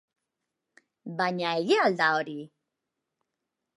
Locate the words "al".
1.91-1.99